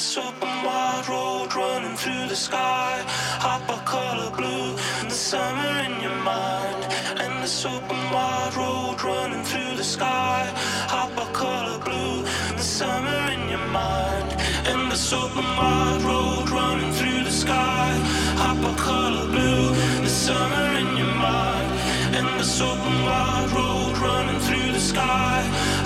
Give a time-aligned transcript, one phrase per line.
[0.00, 3.04] super wide road running through the sky.
[3.44, 6.82] Hot color blue, the summer in your mind.
[7.20, 10.50] And the super wide road running through the sky.
[10.88, 12.22] Hot color blue,
[12.56, 14.32] the summer in your mind.
[14.70, 17.92] And the super wide road running through the sky.
[18.40, 19.68] Hot color blue,
[20.00, 21.70] the summer in your mind.
[22.16, 25.42] And the super wide road running through the sky.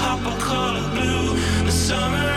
[0.06, 1.34] Hot color blue,
[1.66, 2.33] the summer.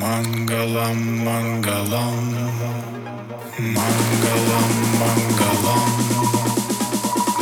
[0.00, 2.26] Mangalam Mangalam.
[3.74, 5.90] Mangalam Mangalam.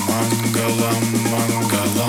[0.08, 2.01] Mangalam Mangalam.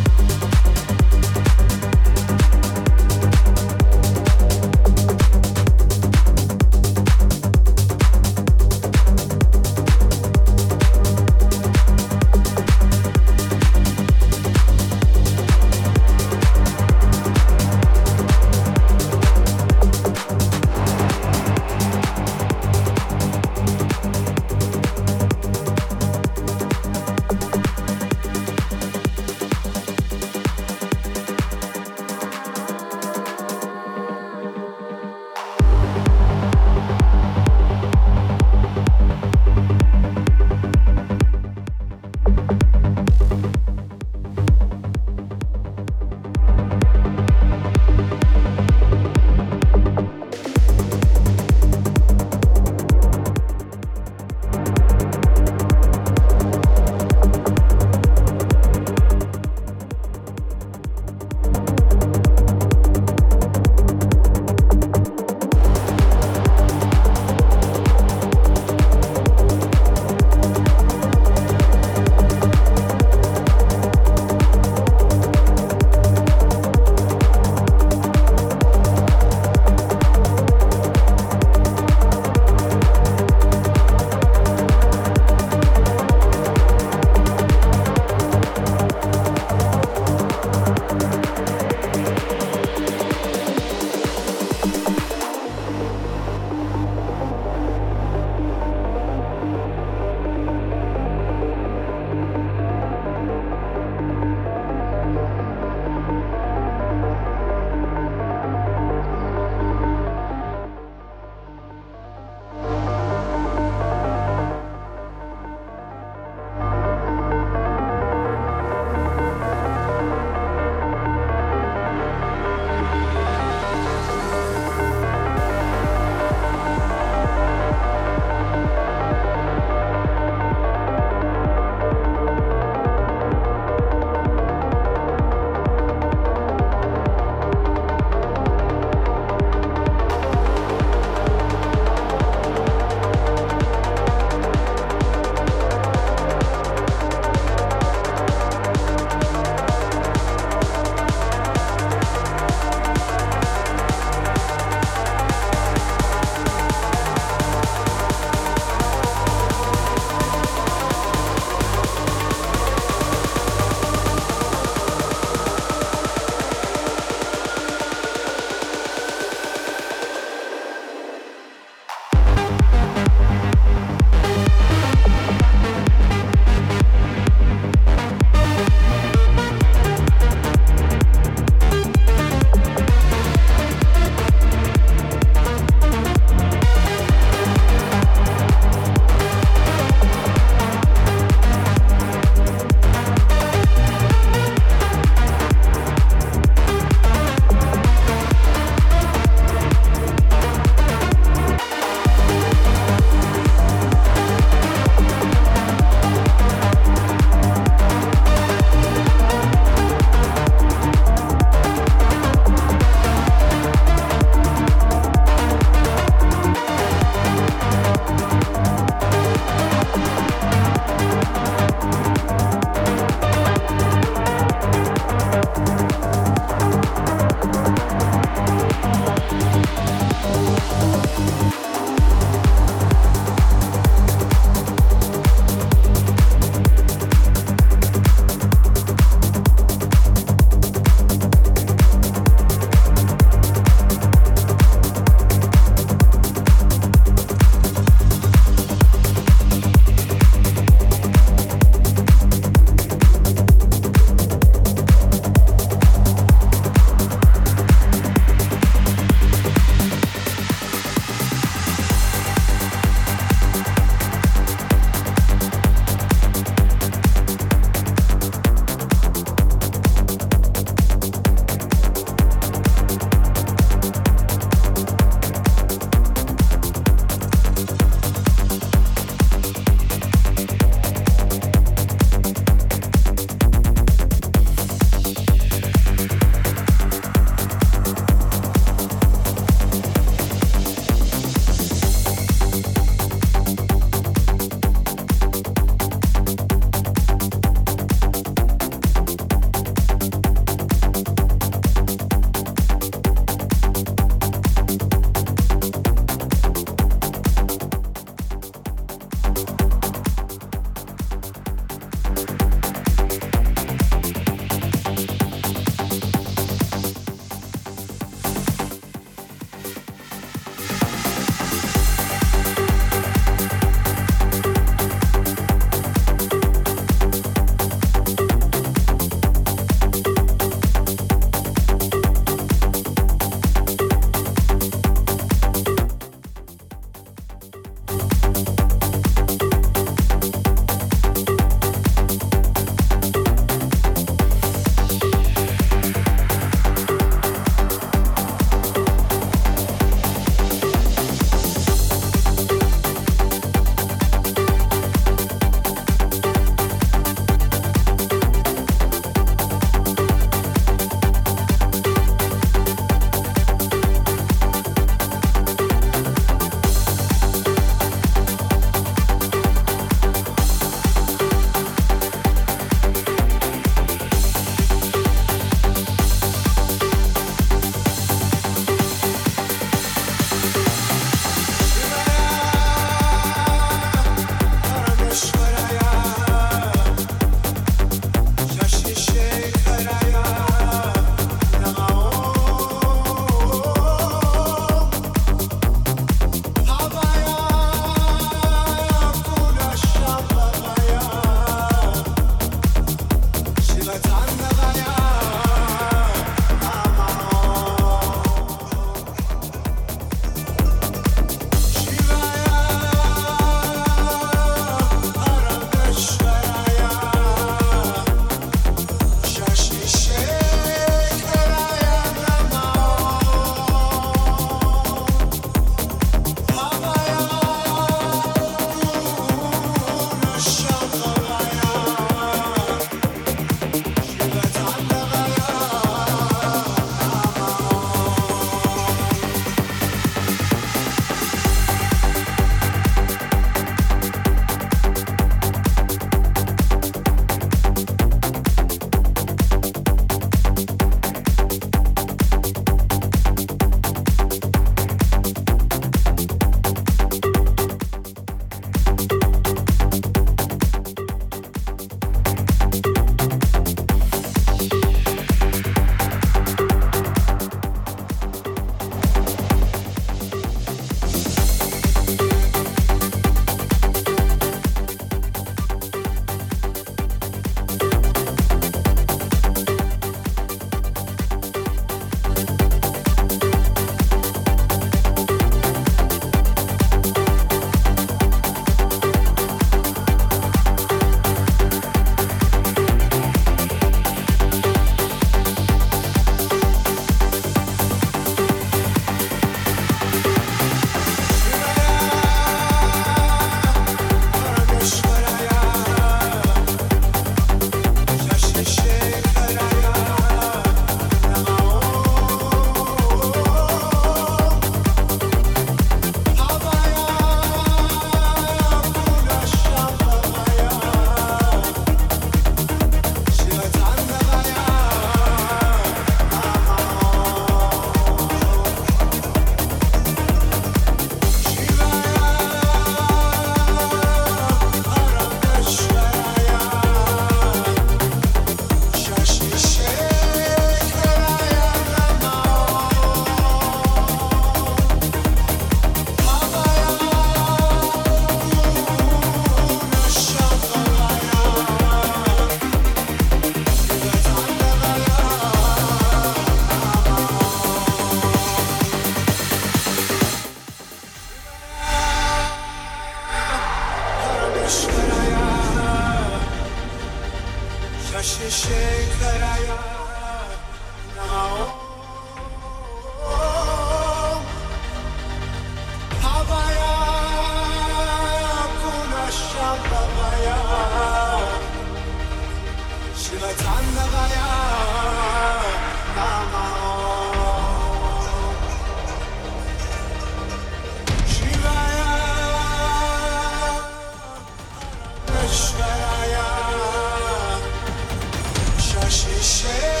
[599.11, 600.00] 是谁？